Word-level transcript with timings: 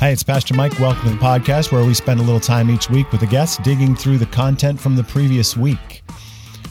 Hi, 0.00 0.10
it's 0.10 0.22
Pastor 0.22 0.54
Mike. 0.54 0.78
Welcome 0.78 1.02
to 1.06 1.10
the 1.10 1.16
podcast 1.16 1.72
where 1.72 1.84
we 1.84 1.92
spend 1.92 2.20
a 2.20 2.22
little 2.22 2.38
time 2.38 2.70
each 2.70 2.88
week 2.88 3.10
with 3.10 3.20
a 3.22 3.26
guest 3.26 3.64
digging 3.64 3.96
through 3.96 4.18
the 4.18 4.26
content 4.26 4.78
from 4.78 4.94
the 4.94 5.02
previous 5.02 5.56
week. 5.56 6.04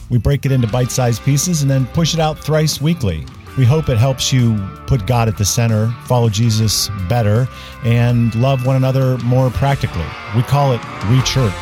We 0.08 0.16
break 0.16 0.46
it 0.46 0.50
into 0.50 0.66
bite 0.66 0.90
sized 0.90 1.22
pieces 1.24 1.60
and 1.60 1.70
then 1.70 1.84
push 1.88 2.14
it 2.14 2.20
out 2.20 2.38
thrice 2.38 2.80
weekly. 2.80 3.26
We 3.58 3.66
hope 3.66 3.90
it 3.90 3.98
helps 3.98 4.32
you 4.32 4.56
put 4.86 5.06
God 5.06 5.28
at 5.28 5.36
the 5.36 5.44
center, 5.44 5.94
follow 6.06 6.30
Jesus 6.30 6.88
better, 7.06 7.46
and 7.84 8.34
love 8.34 8.64
one 8.64 8.76
another 8.76 9.18
more 9.18 9.50
practically. 9.50 10.06
We 10.34 10.42
call 10.42 10.72
it 10.72 10.80
Rechurch. 10.80 11.52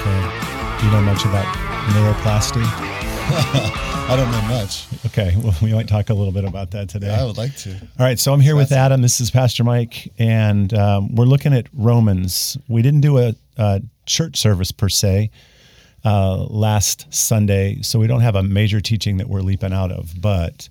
Okay. 0.00 0.78
Do 0.80 0.86
you 0.86 0.92
know 0.92 1.02
much 1.02 1.26
about 1.26 1.44
neuroplasty? 1.92 2.87
I 3.30 4.14
don't 4.16 4.30
know 4.30 4.40
much. 4.42 4.86
Okay, 5.06 5.34
well, 5.36 5.54
we 5.60 5.74
might 5.74 5.86
talk 5.86 6.08
a 6.08 6.14
little 6.14 6.32
bit 6.32 6.44
about 6.46 6.70
that 6.70 6.88
today. 6.88 7.14
I 7.14 7.24
would 7.24 7.36
like 7.36 7.54
to. 7.58 7.72
All 7.72 7.78
right, 7.98 8.18
so 8.18 8.32
I'm 8.32 8.40
here 8.40 8.56
with 8.56 8.72
Adam. 8.72 9.02
This 9.02 9.20
is 9.20 9.30
Pastor 9.30 9.64
Mike, 9.64 10.10
and 10.18 10.72
um, 10.72 11.14
we're 11.14 11.26
looking 11.26 11.52
at 11.52 11.66
Romans. 11.74 12.56
We 12.68 12.80
didn't 12.80 13.02
do 13.02 13.18
a, 13.18 13.34
a 13.58 13.82
church 14.06 14.38
service 14.38 14.72
per 14.72 14.88
se 14.88 15.30
uh, 16.06 16.38
last 16.44 17.12
Sunday, 17.12 17.82
so 17.82 17.98
we 17.98 18.06
don't 18.06 18.22
have 18.22 18.34
a 18.34 18.42
major 18.42 18.80
teaching 18.80 19.18
that 19.18 19.28
we're 19.28 19.42
leaping 19.42 19.74
out 19.74 19.92
of, 19.92 20.18
but 20.18 20.70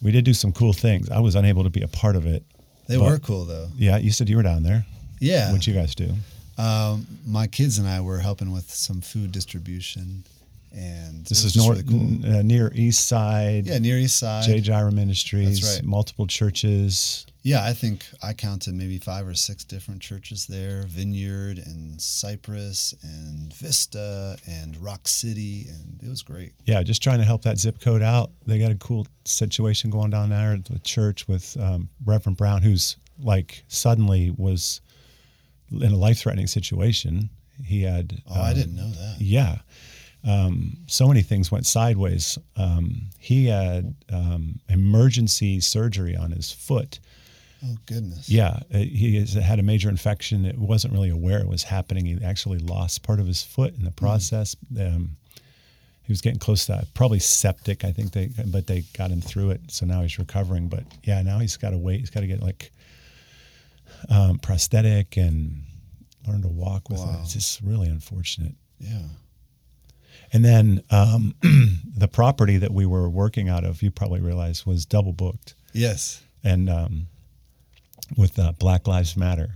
we 0.00 0.12
did 0.12 0.24
do 0.24 0.32
some 0.34 0.52
cool 0.52 0.72
things. 0.72 1.10
I 1.10 1.18
was 1.18 1.34
unable 1.34 1.64
to 1.64 1.70
be 1.70 1.82
a 1.82 1.88
part 1.88 2.14
of 2.14 2.26
it. 2.26 2.44
They 2.86 2.96
but- 2.96 3.10
were 3.10 3.18
cool 3.18 3.44
though. 3.44 3.68
Yeah, 3.76 3.96
you 3.96 4.12
said 4.12 4.28
you 4.28 4.36
were 4.36 4.44
down 4.44 4.62
there. 4.62 4.86
Yeah. 5.18 5.48
What'd 5.50 5.66
you 5.66 5.74
guys 5.74 5.96
do? 5.96 6.14
Um, 6.58 7.06
my 7.26 7.48
kids 7.48 7.78
and 7.78 7.88
I 7.88 8.00
were 8.00 8.18
helping 8.18 8.52
with 8.52 8.70
some 8.70 9.00
food 9.00 9.32
distribution, 9.32 10.24
and 10.72 11.24
This 11.26 11.44
is 11.44 11.56
north, 11.56 11.82
really 11.88 12.22
cool. 12.22 12.36
uh, 12.38 12.42
near 12.42 12.70
East 12.74 13.08
Side. 13.08 13.66
Yeah, 13.66 13.78
near 13.78 13.98
East 13.98 14.18
Side. 14.18 14.44
J. 14.44 14.60
Gyra 14.60 14.92
Ministries, 14.92 15.60
That's 15.60 15.76
right. 15.78 15.84
multiple 15.84 16.26
churches. 16.26 17.26
Yeah, 17.42 17.64
I 17.64 17.72
think 17.72 18.04
I 18.22 18.34
counted 18.34 18.74
maybe 18.74 18.98
five 18.98 19.26
or 19.26 19.32
six 19.34 19.64
different 19.64 20.02
churches 20.02 20.46
there: 20.46 20.82
Vineyard 20.86 21.58
and 21.58 21.98
Cypress 22.00 22.94
and 23.02 23.52
Vista 23.54 24.36
and 24.46 24.76
Rock 24.76 25.06
City, 25.08 25.66
and 25.68 26.00
it 26.02 26.08
was 26.08 26.22
great. 26.22 26.52
yeah, 26.66 26.82
just 26.82 27.02
trying 27.02 27.18
to 27.18 27.24
help 27.24 27.42
that 27.42 27.58
zip 27.58 27.80
code 27.80 28.02
out. 28.02 28.30
They 28.46 28.58
got 28.58 28.70
a 28.72 28.74
cool 28.76 29.06
situation 29.24 29.88
going 29.90 30.10
down 30.10 30.28
there 30.30 30.52
at 30.54 30.64
the 30.66 30.78
church 30.80 31.26
with 31.28 31.56
um, 31.60 31.88
Reverend 32.04 32.36
Brown, 32.36 32.60
who's 32.60 32.96
like 33.20 33.62
suddenly 33.68 34.30
was 34.36 34.80
in 35.70 35.92
a 35.92 35.96
life 35.96 36.18
threatening 36.18 36.48
situation. 36.48 37.30
He 37.64 37.82
had, 37.82 38.20
Oh, 38.28 38.40
I 38.40 38.50
um, 38.50 38.54
didn't 38.56 38.76
know 38.76 38.90
that. 38.90 39.16
yeah, 39.20 39.58
um, 40.26 40.76
so 40.86 41.06
many 41.06 41.22
things 41.22 41.50
went 41.50 41.66
sideways. 41.66 42.38
Um, 42.56 43.10
he 43.18 43.46
had 43.46 43.94
um, 44.12 44.60
emergency 44.68 45.60
surgery 45.60 46.16
on 46.16 46.32
his 46.32 46.50
foot. 46.52 47.00
Oh 47.64 47.76
goodness. 47.86 48.28
Yeah, 48.28 48.60
uh, 48.72 48.78
he 48.78 49.24
had 49.40 49.58
a 49.58 49.62
major 49.62 49.88
infection. 49.88 50.44
It 50.44 50.58
wasn't 50.58 50.92
really 50.92 51.10
aware 51.10 51.38
it 51.40 51.48
was 51.48 51.64
happening. 51.64 52.06
He 52.06 52.18
actually 52.24 52.58
lost 52.58 53.02
part 53.02 53.20
of 53.20 53.26
his 53.26 53.42
foot 53.42 53.74
in 53.76 53.84
the 53.84 53.90
process. 53.90 54.54
Um, 54.78 55.16
he 56.02 56.12
was 56.12 56.20
getting 56.20 56.38
close 56.38 56.66
to 56.66 56.72
that, 56.72 56.94
probably 56.94 57.18
septic. 57.18 57.84
I 57.84 57.92
think 57.92 58.12
they, 58.12 58.30
but 58.46 58.66
they 58.66 58.84
got 58.96 59.10
him 59.10 59.20
through 59.20 59.50
it. 59.50 59.60
So 59.68 59.86
now 59.86 60.02
he's 60.02 60.18
recovering. 60.18 60.68
But 60.68 60.84
yeah, 61.02 61.20
now 61.22 61.38
he's 61.38 61.56
got 61.56 61.70
to 61.70 61.78
wait. 61.78 62.00
He's 62.00 62.10
got 62.10 62.20
to 62.20 62.26
get 62.26 62.42
like 62.42 62.70
um, 64.08 64.38
prosthetic 64.38 65.16
and 65.16 65.62
learn 66.26 66.42
to 66.42 66.48
walk 66.48 66.88
with 66.88 67.00
it. 67.00 67.08
It's 67.22 67.34
just 67.34 67.60
really 67.62 67.88
unfortunate. 67.88 68.54
Yeah. 68.78 69.02
And 70.32 70.44
then 70.44 70.82
um, 70.90 71.34
the 71.96 72.08
property 72.08 72.58
that 72.58 72.70
we 72.72 72.84
were 72.86 73.08
working 73.08 73.48
out 73.48 73.64
of, 73.64 73.82
you 73.82 73.90
probably 73.90 74.20
realized, 74.20 74.66
was 74.66 74.84
double 74.86 75.12
booked. 75.12 75.54
Yes. 75.72 76.22
And 76.44 76.68
um, 76.68 77.06
with 78.16 78.38
uh, 78.38 78.52
Black 78.52 78.86
Lives 78.86 79.16
Matter 79.16 79.50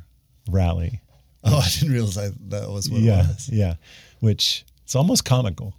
rally. 0.50 1.00
Oh, 1.44 1.59
I 1.59 1.69
didn't 1.69 1.93
realize 1.93 2.19
I, 2.19 2.31
that 2.49 2.71
was 2.71 2.88
what 2.88 3.00
yeah, 3.00 3.21
it 3.25 3.28
was. 3.28 3.49
yeah. 3.53 3.75
Which 4.21 4.65
it's 4.84 4.94
almost 4.94 5.25
comical. 5.25 5.75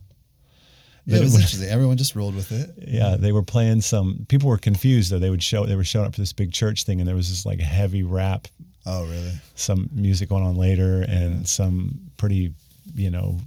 Yeah, 1.06 1.18
it 1.18 1.22
was 1.24 1.34
it- 1.34 1.38
interesting. 1.40 1.70
Everyone 1.70 1.98
just 1.98 2.16
rolled 2.16 2.36
with 2.36 2.52
it. 2.52 2.72
Yeah, 2.88 3.16
they 3.18 3.32
were 3.32 3.44
playing 3.44 3.82
some. 3.82 4.26
People 4.30 4.50
were 4.50 4.58
confused 4.58 5.12
though. 5.12 5.20
They 5.20 5.30
would 5.30 5.44
show. 5.44 5.66
They 5.66 5.76
were 5.76 5.84
showing 5.84 6.06
up 6.08 6.16
for 6.16 6.22
this 6.22 6.34
big 6.34 6.52
church 6.52 6.84
thing, 6.84 7.00
and 7.00 7.08
there 7.08 7.16
was 7.16 7.30
this 7.30 7.46
like 7.46 7.60
heavy 7.60 8.04
rap, 8.04 8.48
Oh, 8.86 9.06
really? 9.06 9.32
some 9.56 9.90
music 9.94 10.30
going 10.30 10.44
on 10.44 10.56
later, 10.56 11.02
and 11.08 11.48
some 11.48 12.00
pretty, 12.18 12.54
you 12.96 13.10
know, 13.10 13.40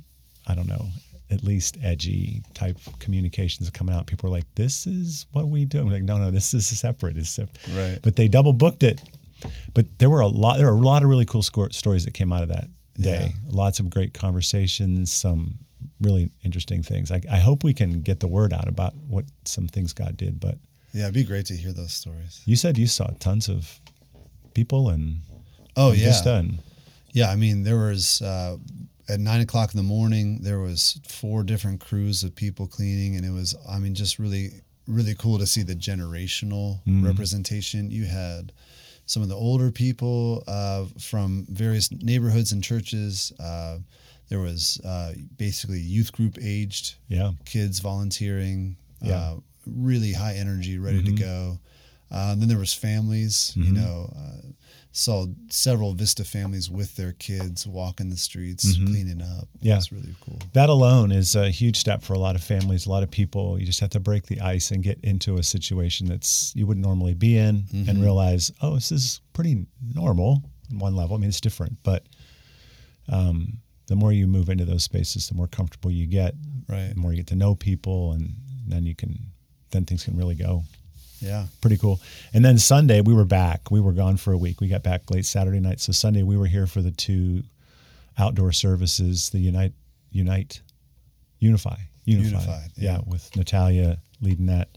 I 0.46 0.54
don't 0.54 0.68
know, 0.68 0.86
at 1.30 1.42
least 1.42 1.76
edgy 1.82 2.42
type 2.54 2.78
communications 2.98 3.68
coming 3.70 3.94
out. 3.94 4.06
People 4.06 4.30
were 4.30 4.36
like, 4.36 4.46
"This 4.54 4.86
is 4.86 5.26
what 5.32 5.48
we 5.48 5.64
do." 5.64 5.80
I'm 5.80 5.90
like, 5.90 6.02
"No, 6.02 6.18
no, 6.18 6.30
this 6.30 6.54
is 6.54 6.66
separate. 6.66 7.16
It's 7.16 7.30
separate." 7.30 7.58
Right. 7.74 7.98
But 8.02 8.16
they 8.16 8.28
double 8.28 8.52
booked 8.52 8.82
it. 8.82 9.02
But 9.74 9.86
there 9.98 10.08
were 10.08 10.20
a 10.20 10.26
lot. 10.26 10.58
There 10.58 10.66
were 10.66 10.78
a 10.78 10.84
lot 10.84 11.02
of 11.02 11.08
really 11.08 11.26
cool 11.26 11.42
score, 11.42 11.70
stories 11.70 12.04
that 12.04 12.14
came 12.14 12.32
out 12.32 12.42
of 12.42 12.48
that 12.48 12.68
day. 12.98 13.34
Lots 13.48 13.80
of 13.80 13.90
great 13.90 14.14
conversations. 14.14 15.12
Some 15.12 15.58
really 16.00 16.30
interesting 16.44 16.82
things. 16.82 17.10
I, 17.10 17.20
I 17.30 17.38
hope 17.38 17.64
we 17.64 17.74
can 17.74 18.00
get 18.00 18.20
the 18.20 18.28
word 18.28 18.52
out 18.52 18.68
about 18.68 18.94
what 19.08 19.24
some 19.44 19.66
things 19.68 19.92
God 19.92 20.16
did. 20.16 20.40
But 20.40 20.58
Yeah, 20.92 21.02
it'd 21.04 21.14
be 21.14 21.24
great 21.24 21.46
to 21.46 21.56
hear 21.56 21.72
those 21.72 21.92
stories. 21.92 22.40
you 22.44 22.56
said 22.56 22.78
you 22.78 22.86
saw 22.86 23.08
tons 23.18 23.48
of 23.48 23.80
people 24.54 24.88
and 24.88 25.20
Oh, 25.76 25.92
yeah. 25.92 26.06
Yeah, 27.12 27.30
I 27.30 27.36
mean, 27.36 27.62
there 27.62 27.76
was 27.76 28.22
uh, 28.22 28.56
at 29.08 29.20
nine 29.20 29.40
o'clock 29.40 29.72
in 29.72 29.76
the 29.76 29.82
morning. 29.82 30.40
There 30.42 30.60
was 30.60 31.00
four 31.06 31.42
different 31.42 31.80
crews 31.80 32.24
of 32.24 32.34
people 32.34 32.66
cleaning, 32.66 33.16
and 33.16 33.24
it 33.24 33.30
was, 33.30 33.54
I 33.68 33.78
mean, 33.78 33.94
just 33.94 34.18
really, 34.18 34.50
really 34.86 35.14
cool 35.14 35.38
to 35.38 35.46
see 35.46 35.62
the 35.62 35.74
generational 35.74 36.80
representation. 37.04 37.90
You 37.90 38.04
had 38.04 38.52
some 39.06 39.22
of 39.22 39.28
the 39.28 39.36
older 39.36 39.70
people 39.70 40.42
uh, 40.48 40.86
from 40.98 41.46
various 41.48 41.90
neighborhoods 41.92 42.52
and 42.52 42.62
churches. 42.62 43.32
Uh, 43.38 43.78
there 44.28 44.40
was 44.40 44.80
uh, 44.84 45.12
basically 45.36 45.78
youth 45.78 46.12
group 46.12 46.36
aged 46.42 46.96
yeah, 47.08 47.32
kids 47.44 47.78
volunteering. 47.78 48.76
Yeah. 49.00 49.14
Uh, 49.14 49.36
really 49.66 50.12
high 50.12 50.34
energy, 50.34 50.78
ready 50.78 51.02
to 51.02 51.12
go. 51.12 51.58
Uh, 52.10 52.30
and 52.32 52.40
then 52.40 52.48
there 52.48 52.58
was 52.58 52.72
families. 52.74 53.52
You 53.56 53.72
know, 53.72 54.12
uh, 54.16 54.46
saw 54.92 55.26
several 55.50 55.92
Vista 55.92 56.24
families 56.24 56.70
with 56.70 56.96
their 56.96 57.12
kids 57.12 57.66
walking 57.66 58.08
the 58.08 58.16
streets, 58.16 58.76
cleaning 58.78 59.20
up. 59.20 59.46
Yeah. 59.60 59.76
it's 59.76 59.92
really 59.92 60.14
cool. 60.22 60.38
that 60.54 60.70
alone 60.70 61.12
is 61.12 61.36
a 61.36 61.50
huge 61.50 61.76
step 61.76 62.02
for 62.02 62.14
a 62.14 62.18
lot 62.18 62.34
of 62.34 62.42
families, 62.42 62.86
a 62.86 62.90
lot 62.90 63.02
of 63.02 63.10
people. 63.10 63.58
You 63.58 63.66
just 63.66 63.80
have 63.80 63.90
to 63.90 64.00
break 64.00 64.24
the 64.26 64.40
ice 64.40 64.70
and 64.70 64.82
get 64.82 64.98
into 65.02 65.36
a 65.36 65.42
situation 65.42 66.06
that's 66.06 66.54
you 66.56 66.66
wouldn't 66.66 66.86
normally 66.86 67.12
be 67.14 67.36
in, 67.36 67.64
and 67.72 68.00
realize, 68.00 68.50
oh, 68.62 68.74
this 68.74 68.90
is 68.90 69.20
pretty 69.34 69.66
normal 69.94 70.42
on 70.72 70.78
one 70.78 70.96
level. 70.96 71.16
I 71.16 71.20
mean, 71.20 71.28
it's 71.28 71.40
different, 71.42 71.76
but 71.82 72.06
um, 73.08 73.58
the 73.88 73.96
more 73.96 74.12
you 74.12 74.26
move 74.26 74.48
into 74.48 74.64
those 74.64 74.84
spaces, 74.84 75.28
the 75.28 75.34
more 75.34 75.46
comfortable 75.46 75.90
you 75.90 76.06
get. 76.06 76.34
Right. 76.68 76.90
The 76.94 76.98
more 77.00 77.12
you 77.12 77.18
get 77.18 77.26
to 77.28 77.36
know 77.36 77.54
people, 77.54 78.12
and 78.12 78.34
then 78.66 78.84
you 78.86 78.94
can, 78.94 79.18
then 79.70 79.84
things 79.84 80.04
can 80.04 80.16
really 80.16 80.34
go. 80.34 80.62
Yeah, 81.20 81.46
pretty 81.60 81.78
cool. 81.78 82.00
And 82.32 82.44
then 82.44 82.58
Sunday 82.58 83.00
we 83.00 83.14
were 83.14 83.24
back. 83.24 83.70
We 83.70 83.80
were 83.80 83.92
gone 83.92 84.16
for 84.16 84.32
a 84.32 84.38
week. 84.38 84.60
We 84.60 84.68
got 84.68 84.82
back 84.82 85.10
late 85.10 85.26
Saturday 85.26 85.60
night. 85.60 85.80
So 85.80 85.92
Sunday 85.92 86.22
we 86.22 86.36
were 86.36 86.46
here 86.46 86.66
for 86.66 86.82
the 86.82 86.90
two 86.90 87.42
outdoor 88.18 88.52
services, 88.52 89.30
the 89.30 89.38
Unite, 89.38 89.72
Unite, 90.10 90.60
Unify, 91.38 91.76
Unify. 92.04 92.28
Unified, 92.28 92.70
yeah. 92.76 92.92
yeah. 92.92 93.00
with 93.06 93.34
Natalia 93.36 93.98
leading 94.20 94.46
that. 94.46 94.68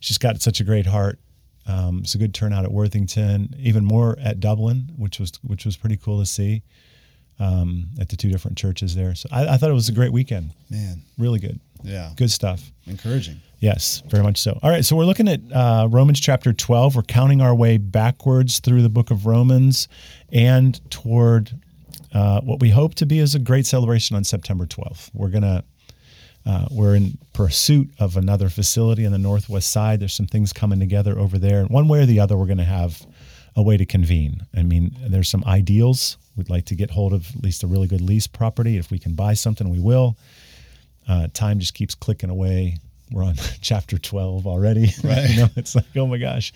She's 0.00 0.18
got 0.18 0.40
such 0.40 0.60
a 0.60 0.64
great 0.64 0.86
heart. 0.86 1.18
Um, 1.66 2.00
it's 2.02 2.14
a 2.14 2.18
good 2.18 2.34
turnout 2.34 2.64
at 2.64 2.72
Worthington, 2.72 3.54
even 3.58 3.84
more 3.84 4.18
at 4.20 4.40
Dublin, 4.40 4.90
which 4.96 5.20
was 5.20 5.32
which 5.42 5.64
was 5.64 5.76
pretty 5.76 5.96
cool 5.96 6.18
to 6.18 6.26
see 6.26 6.62
um, 7.38 7.86
at 8.00 8.08
the 8.08 8.16
two 8.16 8.30
different 8.30 8.56
churches 8.58 8.94
there. 8.94 9.14
So 9.14 9.28
I, 9.30 9.46
I 9.46 9.56
thought 9.56 9.70
it 9.70 9.74
was 9.74 9.88
a 9.88 9.92
great 9.92 10.12
weekend. 10.12 10.50
man. 10.70 11.02
Really 11.18 11.38
good, 11.38 11.60
Yeah, 11.82 12.10
good 12.16 12.30
stuff. 12.30 12.70
encouraging. 12.86 13.40
Yes, 13.58 14.02
very 14.08 14.24
much 14.24 14.38
so. 14.38 14.58
All 14.60 14.70
right, 14.70 14.84
so 14.84 14.96
we're 14.96 15.04
looking 15.04 15.28
at 15.28 15.40
uh, 15.52 15.86
Romans 15.88 16.18
chapter 16.18 16.52
12. 16.52 16.96
We're 16.96 17.02
counting 17.02 17.40
our 17.40 17.54
way 17.54 17.76
backwards 17.78 18.58
through 18.58 18.82
the 18.82 18.88
book 18.88 19.12
of 19.12 19.24
Romans 19.24 19.86
and 20.32 20.80
toward 20.90 21.52
uh, 22.12 22.40
what 22.40 22.58
we 22.60 22.70
hope 22.70 22.94
to 22.96 23.06
be 23.06 23.20
is 23.20 23.36
a 23.36 23.38
great 23.38 23.64
celebration 23.64 24.16
on 24.16 24.24
September 24.24 24.66
12th. 24.66 25.10
We're 25.14 25.28
going 25.28 25.42
to 25.42 25.64
uh, 26.44 26.66
we're 26.72 26.96
in 26.96 27.18
pursuit 27.32 27.90
of 28.00 28.16
another 28.16 28.48
facility 28.48 29.04
in 29.04 29.12
the 29.12 29.18
northwest 29.18 29.70
side. 29.70 30.00
There's 30.00 30.12
some 30.12 30.26
things 30.26 30.52
coming 30.52 30.80
together 30.80 31.16
over 31.16 31.38
there. 31.38 31.60
And 31.60 31.70
one 31.70 31.86
way 31.86 32.00
or 32.00 32.06
the 32.06 32.18
other, 32.18 32.36
we're 32.36 32.46
going 32.46 32.58
to 32.58 32.64
have 32.64 33.06
a 33.54 33.62
way 33.62 33.76
to 33.76 33.86
convene. 33.86 34.44
I 34.56 34.62
mean, 34.62 34.96
there's 35.06 35.28
some 35.28 35.44
ideals. 35.46 36.18
We'd 36.36 36.50
like 36.50 36.64
to 36.66 36.74
get 36.74 36.90
hold 36.90 37.12
of 37.12 37.28
at 37.36 37.42
least 37.44 37.62
a 37.62 37.66
really 37.66 37.86
good 37.86 38.00
lease 38.00 38.26
property. 38.26 38.76
If 38.76 38.90
we 38.90 38.98
can 38.98 39.14
buy 39.14 39.34
something, 39.34 39.68
we 39.68 39.78
will. 39.78 40.16
Uh, 41.08 41.28
time 41.34 41.58
just 41.58 41.74
keeps 41.74 41.94
clicking 41.94 42.30
away. 42.30 42.78
We're 43.10 43.24
on 43.24 43.34
chapter 43.60 43.98
12 43.98 44.46
already. 44.46 44.92
Right. 45.04 45.28
you 45.30 45.36
know, 45.42 45.48
it's 45.56 45.74
like, 45.74 45.84
oh 45.96 46.06
my 46.06 46.18
gosh. 46.18 46.52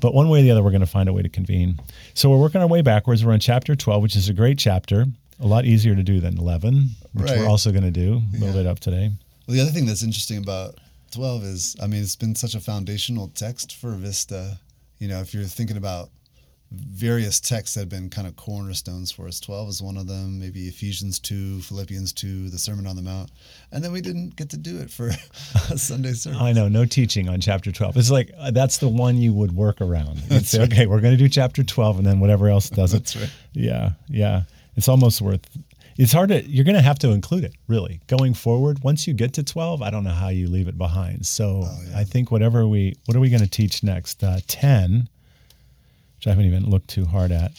But 0.00 0.12
one 0.14 0.28
way 0.28 0.40
or 0.40 0.42
the 0.42 0.50
other, 0.50 0.62
we're 0.62 0.70
going 0.70 0.80
to 0.80 0.86
find 0.86 1.08
a 1.08 1.12
way 1.12 1.22
to 1.22 1.28
convene. 1.28 1.78
So 2.14 2.28
we're 2.30 2.40
working 2.40 2.60
our 2.60 2.66
way 2.66 2.82
backwards. 2.82 3.24
We're 3.24 3.32
on 3.32 3.40
chapter 3.40 3.74
12, 3.74 4.02
which 4.02 4.16
is 4.16 4.28
a 4.28 4.34
great 4.34 4.58
chapter, 4.58 5.06
a 5.40 5.46
lot 5.46 5.64
easier 5.64 5.94
to 5.94 6.02
do 6.02 6.20
than 6.20 6.36
11, 6.38 6.90
which 7.14 7.30
Right. 7.30 7.38
we're 7.38 7.48
also 7.48 7.70
going 7.70 7.84
to 7.84 7.90
do 7.90 8.14
a 8.14 8.32
little 8.32 8.48
Yeah. 8.48 8.52
bit 8.52 8.66
up 8.66 8.80
today. 8.80 9.10
Well, 9.46 9.54
the 9.56 9.60
other 9.62 9.70
thing 9.70 9.86
that's 9.86 10.02
interesting 10.02 10.38
about 10.38 10.78
12 11.12 11.44
is, 11.44 11.76
I 11.80 11.86
mean, 11.86 12.02
it's 12.02 12.16
been 12.16 12.34
such 12.34 12.54
a 12.54 12.60
foundational 12.60 13.28
text 13.28 13.74
for 13.76 13.92
Vista. 13.92 14.58
You 14.98 15.08
know, 15.08 15.20
if 15.20 15.32
you're 15.32 15.44
thinking 15.44 15.76
about 15.76 16.10
various 16.74 17.40
texts 17.40 17.74
that 17.74 17.80
have 17.80 17.88
been 17.88 18.10
kind 18.10 18.26
of 18.26 18.36
cornerstones 18.36 19.10
for 19.10 19.26
us. 19.26 19.40
12 19.40 19.68
is 19.68 19.82
one 19.82 19.96
of 19.96 20.06
them, 20.06 20.38
maybe 20.38 20.66
Ephesians 20.68 21.18
2, 21.18 21.60
Philippians 21.60 22.12
2, 22.12 22.50
the 22.50 22.58
Sermon 22.58 22.86
on 22.86 22.96
the 22.96 23.02
Mount. 23.02 23.30
And 23.72 23.82
then 23.82 23.92
we 23.92 24.00
didn't 24.00 24.36
get 24.36 24.50
to 24.50 24.56
do 24.56 24.78
it 24.78 24.90
for 24.90 25.08
a 25.08 25.12
Sunday 25.78 26.12
service. 26.12 26.40
I 26.40 26.52
know, 26.52 26.68
no 26.68 26.84
teaching 26.84 27.28
on 27.28 27.40
chapter 27.40 27.72
12. 27.72 27.96
It's 27.96 28.10
like 28.10 28.30
uh, 28.38 28.50
that's 28.50 28.78
the 28.78 28.88
one 28.88 29.16
you 29.16 29.32
would 29.32 29.52
work 29.52 29.80
around. 29.80 30.20
You'd 30.30 30.46
say, 30.46 30.60
right. 30.60 30.72
okay, 30.72 30.86
we're 30.86 31.00
going 31.00 31.16
to 31.16 31.22
do 31.22 31.28
chapter 31.28 31.62
12 31.62 31.98
and 31.98 32.06
then 32.06 32.20
whatever 32.20 32.48
else 32.48 32.70
does 32.70 32.94
it. 32.94 32.98
That's 33.04 33.16
right. 33.16 33.32
Yeah, 33.52 33.90
yeah. 34.08 34.42
It's 34.76 34.88
almost 34.88 35.20
worth 35.20 35.46
it's 35.96 36.12
hard 36.12 36.28
to 36.30 36.44
you're 36.48 36.64
going 36.64 36.76
to 36.76 36.82
have 36.82 36.98
to 36.98 37.10
include 37.10 37.44
it 37.44 37.54
really 37.68 38.00
going 38.06 38.34
forward 38.34 38.82
once 38.82 39.06
you 39.06 39.14
get 39.14 39.32
to 39.32 39.42
12 39.42 39.82
i 39.82 39.90
don't 39.90 40.04
know 40.04 40.10
how 40.10 40.28
you 40.28 40.48
leave 40.48 40.68
it 40.68 40.76
behind 40.76 41.24
so 41.24 41.62
oh, 41.64 41.78
yeah. 41.88 41.98
i 41.98 42.04
think 42.04 42.30
whatever 42.30 42.66
we 42.66 42.94
what 43.06 43.16
are 43.16 43.20
we 43.20 43.30
going 43.30 43.42
to 43.42 43.48
teach 43.48 43.82
next 43.82 44.22
uh, 44.24 44.40
10 44.46 45.08
which 46.24 46.30
I 46.30 46.34
haven't 46.34 46.46
even 46.46 46.70
looked 46.70 46.88
too 46.88 47.04
hard 47.04 47.32
at. 47.32 47.52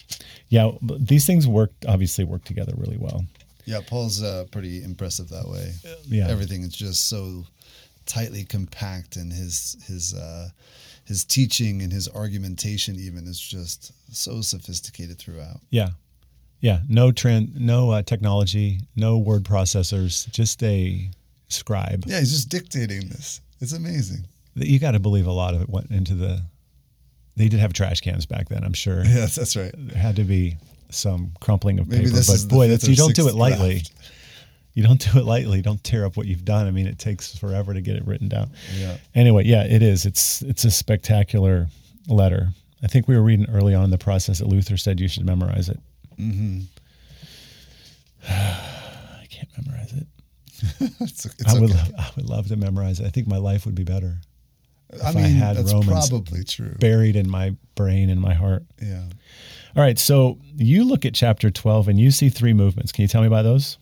Yeah, 0.49 0.71
these 0.81 1.25
things 1.25 1.47
work 1.47 1.71
obviously 1.87 2.23
work 2.23 2.43
together 2.43 2.73
really 2.75 2.97
well. 2.97 3.25
Yeah, 3.65 3.81
Paul's 3.85 4.21
uh, 4.21 4.45
pretty 4.51 4.83
impressive 4.83 5.29
that 5.29 5.47
way. 5.47 5.73
Yeah, 6.07 6.27
everything 6.27 6.63
is 6.63 6.75
just 6.75 7.07
so 7.07 7.45
tightly 8.05 8.43
compact, 8.43 9.15
and 9.15 9.31
his 9.31 9.77
his 9.87 10.13
uh, 10.13 10.49
his 11.05 11.23
teaching 11.23 11.81
and 11.81 11.91
his 11.91 12.09
argumentation 12.09 12.95
even 12.95 13.27
is 13.27 13.39
just 13.39 13.91
so 14.15 14.41
sophisticated 14.41 15.19
throughout. 15.19 15.59
Yeah, 15.69 15.89
yeah. 16.59 16.79
No 16.89 17.11
trend, 17.11 17.59
no 17.59 17.91
uh, 17.91 18.01
technology, 18.01 18.81
no 18.95 19.17
word 19.17 19.43
processors, 19.43 20.29
just 20.31 20.63
a 20.63 21.09
scribe. 21.49 22.03
Yeah, 22.07 22.19
he's 22.19 22.31
just 22.31 22.49
dictating 22.49 23.09
this. 23.09 23.41
It's 23.61 23.73
amazing. 23.73 24.25
You 24.55 24.79
got 24.79 24.91
to 24.91 24.99
believe 24.99 25.27
a 25.27 25.31
lot 25.31 25.53
of 25.53 25.61
it 25.61 25.69
went 25.69 25.91
into 25.91 26.15
the 26.15 26.41
they 27.35 27.49
did 27.49 27.59
have 27.59 27.73
trash 27.73 28.01
cans 28.01 28.25
back 28.25 28.49
then, 28.49 28.63
I'm 28.63 28.73
sure. 28.73 29.03
Yes, 29.03 29.35
that's 29.35 29.55
right. 29.55 29.73
There 29.75 29.97
had 29.97 30.15
to 30.17 30.23
be 30.23 30.57
some 30.89 31.31
crumpling 31.39 31.79
of 31.79 31.87
Maybe 31.87 32.05
paper, 32.05 32.21
but 32.27 32.45
boy, 32.47 32.67
that's 32.69 32.87
you 32.87 32.95
don't 32.95 33.15
do 33.15 33.27
it 33.27 33.35
lightly. 33.35 33.79
Draft. 33.79 33.91
You 34.73 34.83
don't 34.83 34.99
do 34.99 35.19
it 35.19 35.25
lightly. 35.25 35.61
Don't 35.61 35.81
tear 35.83 36.05
up 36.05 36.17
what 36.17 36.27
you've 36.27 36.43
done. 36.43 36.67
I 36.67 36.71
mean, 36.71 36.85
it 36.85 36.99
takes 36.99 37.37
forever 37.37 37.73
to 37.73 37.79
get 37.81 37.95
it 37.95 38.05
written 38.05 38.27
down. 38.27 38.51
Yeah. 38.77 38.97
Anyway, 39.13 39.45
yeah, 39.45 39.63
it 39.63 39.81
is. 39.81 40.05
It's 40.05 40.41
it's 40.41 40.65
a 40.65 40.71
spectacular 40.71 41.67
letter. 42.07 42.49
I 42.83 42.87
think 42.87 43.07
we 43.07 43.15
were 43.15 43.23
reading 43.23 43.47
early 43.49 43.73
on 43.73 43.85
in 43.85 43.89
the 43.89 43.97
process 43.97 44.39
that 44.39 44.47
Luther 44.47 44.77
said 44.77 44.99
you 44.99 45.07
should 45.07 45.25
memorize 45.25 45.69
it. 45.69 45.79
Mm-hmm. 46.19 46.61
I 48.29 49.25
can't 49.29 49.49
memorize 49.57 49.93
it. 49.93 50.07
it's, 50.99 51.25
it's 51.25 51.55
I 51.55 51.59
would 51.59 51.71
okay. 51.71 51.79
love, 51.79 51.91
I 51.97 52.11
would 52.15 52.29
love 52.29 52.47
to 52.49 52.57
memorize 52.57 52.99
it. 52.99 53.05
I 53.05 53.09
think 53.09 53.27
my 53.27 53.37
life 53.37 53.65
would 53.65 53.75
be 53.75 53.83
better. 53.83 54.17
I 55.03 55.11
mean, 55.11 55.25
I 55.25 55.27
had 55.27 55.57
that's 55.57 55.73
Romans 55.73 56.09
probably 56.09 56.43
true. 56.43 56.75
buried 56.79 57.15
in 57.15 57.29
my 57.29 57.55
brain 57.75 58.09
and 58.09 58.21
my 58.21 58.33
heart. 58.33 58.63
Yeah. 58.81 59.03
All 59.75 59.83
right. 59.83 59.99
So 59.99 60.39
you 60.55 60.83
look 60.83 61.05
at 61.05 61.13
chapter 61.13 61.49
12 61.51 61.89
and 61.89 61.99
you 61.99 62.11
see 62.11 62.29
three 62.29 62.53
movements. 62.53 62.91
Can 62.91 63.01
you 63.01 63.07
tell 63.07 63.21
me 63.21 63.27
about 63.27 63.43
those? 63.43 63.77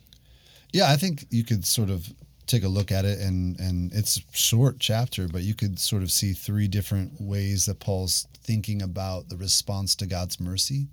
Yeah, 0.71 0.89
I 0.89 0.95
think 0.95 1.25
you 1.29 1.43
could 1.43 1.65
sort 1.65 1.89
of 1.89 2.11
take 2.47 2.63
a 2.63 2.67
look 2.67 2.91
at 2.91 3.05
it 3.05 3.19
and 3.19 3.59
and 3.59 3.93
it's 3.93 4.17
a 4.17 4.21
short 4.31 4.79
chapter, 4.79 5.27
but 5.27 5.43
you 5.43 5.53
could 5.53 5.79
sort 5.79 6.03
of 6.03 6.11
see 6.11 6.33
three 6.33 6.67
different 6.67 7.21
ways 7.21 7.65
that 7.65 7.79
Paul's 7.79 8.27
thinking 8.43 8.81
about 8.81 9.29
the 9.29 9.37
response 9.37 9.95
to 9.95 10.05
God's 10.05 10.39
mercy. 10.39 10.87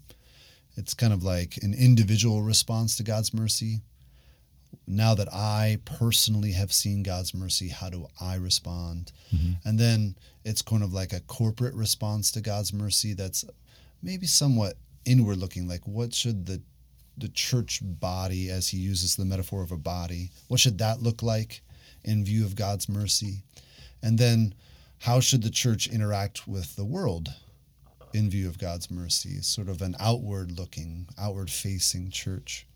It's 0.77 0.95
kind 0.95 1.13
of 1.13 1.25
like 1.25 1.59
an 1.63 1.75
individual 1.75 2.43
response 2.43 2.97
to 2.97 3.03
God's 3.03 3.35
mercy, 3.35 3.81
now 4.91 5.15
that 5.15 5.33
I 5.33 5.79
personally 5.85 6.53
have 6.53 6.73
seen 6.73 7.03
God's 7.03 7.35
mercy, 7.35 7.69
how 7.69 7.91
do 7.91 8.07
I 8.21 8.35
respond? 8.37 9.13
Mm-hmm. 9.35 9.69
And 9.69 9.79
then 9.79 10.17
it's 10.45 10.63
kind 10.63 10.83
of 10.83 10.93
like 10.93 11.13
a 11.13 11.21
corporate 11.21 11.75
response 11.75 12.33
to 12.33 12.41
God's 12.41 12.73
mercy 12.73 13.15
that's 13.15 13.45
maybe 14.03 14.27
somewhat 14.27 14.77
inward 15.05 15.39
looking, 15.39 15.69
like 15.69 15.87
what 15.87 16.15
should 16.15 16.47
the 16.47 16.61
the 17.17 17.29
church 17.29 17.81
body, 17.83 18.49
as 18.49 18.69
he 18.69 18.79
uses 18.79 19.15
the 19.15 19.25
metaphor 19.25 19.63
of 19.63 19.73
a 19.73 19.77
body, 19.77 20.31
what 20.49 20.59
should 20.59 20.79
that 20.79 21.03
look 21.03 21.23
like 21.23 21.61
in 22.03 22.25
view 22.25 22.45
of 22.45 22.57
God's 22.57 22.89
mercy? 22.89 23.43
And 24.03 24.19
then 24.19 24.55
how 25.01 25.21
should 25.21 25.43
the 25.43 25.51
church 25.51 25.87
interact 25.87 26.49
with 26.49 26.77
the 26.77 26.85
world 26.85 27.29
in 28.15 28.31
view 28.31 28.49
of 28.49 28.59
God's 28.59 28.91
mercy? 28.91 29.43
Sort 29.43 29.69
of 29.69 29.83
an 29.83 29.97
outward 30.01 30.53
looking, 30.53 31.09
outward 31.19 31.51
facing 31.51 32.11
church. 32.11 32.67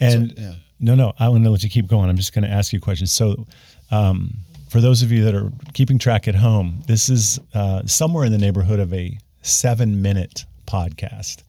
And 0.00 0.30
so, 0.36 0.42
yeah. 0.42 0.54
no, 0.80 0.94
no, 0.94 1.12
I 1.18 1.28
want 1.28 1.44
to 1.44 1.50
let 1.50 1.62
you 1.62 1.70
keep 1.70 1.86
going. 1.86 2.08
I'm 2.10 2.16
just 2.16 2.32
going 2.32 2.44
to 2.44 2.50
ask 2.50 2.72
you 2.72 2.80
questions. 2.80 3.12
So, 3.12 3.46
um, 3.90 4.34
for 4.68 4.80
those 4.80 5.02
of 5.02 5.10
you 5.10 5.24
that 5.24 5.34
are 5.34 5.50
keeping 5.74 5.98
track 5.98 6.28
at 6.28 6.34
home, 6.34 6.82
this 6.86 7.08
is 7.08 7.40
uh, 7.54 7.84
somewhere 7.86 8.24
in 8.24 8.32
the 8.32 8.38
neighborhood 8.38 8.78
of 8.78 8.94
a 8.94 9.18
seven 9.42 10.00
minute 10.00 10.44
podcast. 10.66 11.42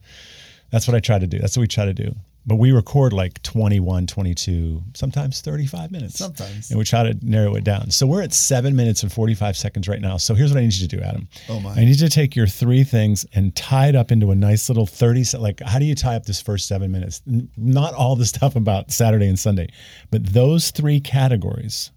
That's 0.70 0.88
what 0.88 0.96
I 0.96 1.00
try 1.00 1.18
to 1.18 1.26
do. 1.26 1.38
That's 1.38 1.56
what 1.56 1.62
we 1.62 1.68
try 1.68 1.84
to 1.84 1.94
do 1.94 2.14
but 2.46 2.56
we 2.56 2.72
record 2.72 3.12
like 3.12 3.40
21 3.42 4.06
22 4.06 4.82
sometimes 4.94 5.40
35 5.40 5.90
minutes. 5.92 6.18
Sometimes. 6.18 6.70
And 6.70 6.78
we 6.78 6.84
try 6.84 7.02
to 7.04 7.16
narrow 7.22 7.54
it 7.54 7.64
down. 7.64 7.90
So 7.90 8.06
we're 8.06 8.22
at 8.22 8.32
7 8.32 8.74
minutes 8.74 9.02
and 9.02 9.12
45 9.12 9.56
seconds 9.56 9.88
right 9.88 10.00
now. 10.00 10.16
So 10.16 10.34
here's 10.34 10.50
what 10.52 10.58
i 10.58 10.62
need 10.62 10.74
you 10.74 10.88
to 10.88 10.96
do 10.96 11.02
adam. 11.02 11.28
Oh 11.48 11.60
my. 11.60 11.72
I 11.72 11.80
need 11.84 12.00
you 12.00 12.08
to 12.08 12.10
take 12.10 12.34
your 12.34 12.46
three 12.46 12.84
things 12.84 13.24
and 13.34 13.54
tie 13.54 13.88
it 13.88 13.96
up 13.96 14.10
into 14.10 14.30
a 14.30 14.34
nice 14.34 14.68
little 14.68 14.86
30 14.86 15.38
like 15.38 15.60
how 15.60 15.78
do 15.78 15.84
you 15.84 15.94
tie 15.94 16.16
up 16.16 16.24
this 16.24 16.40
first 16.40 16.66
7 16.66 16.90
minutes? 16.90 17.22
Not 17.56 17.94
all 17.94 18.16
the 18.16 18.26
stuff 18.32 18.56
about 18.56 18.90
saturday 18.90 19.28
and 19.28 19.38
sunday 19.38 19.68
but 20.10 20.24
those 20.26 20.70
three 20.70 21.00
categories 21.00 21.90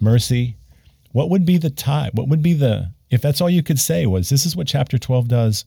mercy 0.00 0.56
what 1.14 1.30
would 1.30 1.46
be 1.46 1.58
the 1.58 1.70
tie? 1.70 2.10
What 2.12 2.26
would 2.26 2.42
be 2.42 2.54
the 2.54 2.90
if 3.08 3.22
that's 3.22 3.40
all 3.40 3.48
you 3.48 3.62
could 3.62 3.78
say 3.78 4.04
was 4.04 4.28
this 4.28 4.44
is 4.44 4.56
what 4.56 4.66
chapter 4.66 4.98
12 4.98 5.28
does 5.28 5.64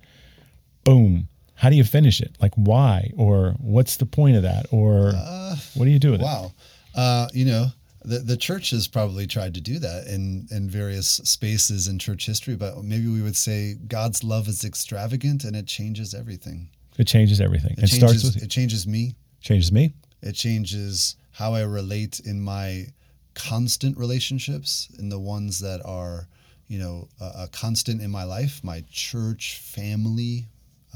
boom 0.84 1.30
how 1.58 1.70
do 1.70 1.76
you 1.76 1.84
finish 1.84 2.22
it? 2.22 2.36
Like 2.40 2.54
why 2.56 3.12
or 3.18 3.56
what's 3.60 3.98
the 3.98 4.06
point 4.06 4.38
of 4.38 4.44
that 4.44 4.68
or 4.72 5.12
uh, 5.16 5.56
what 5.74 5.86
do 5.86 5.92
you 5.92 6.00
do 6.00 6.12
with 6.12 6.22
wow. 6.22 6.52
it? 6.96 6.98
Wow, 6.98 7.04
uh, 7.04 7.28
you 7.34 7.46
know, 7.46 7.68
the 8.06 8.20
the 8.20 8.38
church 8.38 8.70
has 8.70 8.88
probably 8.88 9.26
tried 9.26 9.56
to 9.56 9.62
do 9.62 9.80
that 9.80 10.08
in 10.08 10.48
in 10.52 10.70
various 10.70 11.08
spaces 11.08 11.88
in 11.88 11.98
church 11.98 12.26
history, 12.28 12.56
but 12.56 12.84
maybe 12.84 13.08
we 13.08 13.22
would 13.22 13.36
say 13.36 13.76
God's 13.88 14.24
love 14.24 14.48
is 14.48 14.64
extravagant 14.64 15.44
and 15.44 15.56
it 15.56 15.66
changes 15.66 16.14
everything. 16.14 16.70
It 16.98 17.06
changes 17.06 17.42
everything. 17.42 17.72
It, 17.72 17.84
it 17.84 17.88
changes, 17.88 17.98
starts 17.98 18.24
with 18.24 18.44
it 18.44 18.50
changes 18.50 18.86
me. 18.88 19.16
Changes 19.42 19.72
me. 19.72 19.94
It 20.22 20.34
changes 20.34 21.16
how 21.32 21.54
I 21.54 21.64
relate 21.64 22.20
in 22.20 22.40
my 22.40 22.88
constant 23.34 23.98
relationships, 23.98 24.90
in 24.98 25.10
the 25.10 25.20
ones 25.20 25.60
that 25.60 25.82
are, 25.86 26.28
you 26.68 26.80
know, 26.80 27.08
a, 27.20 27.44
a 27.44 27.48
constant 27.52 28.02
in 28.02 28.12
my 28.12 28.24
life, 28.24 28.64
my 28.64 28.84
church, 28.92 29.60
family, 29.60 30.48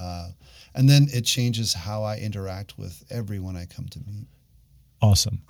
uh, 0.01 0.29
and 0.73 0.89
then 0.89 1.07
it 1.13 1.25
changes 1.25 1.73
how 1.73 2.03
I 2.03 2.17
interact 2.17 2.77
with 2.77 3.03
everyone 3.09 3.55
I 3.55 3.65
come 3.65 3.87
to 3.89 3.99
meet. 3.99 4.27
Awesome. 5.01 5.41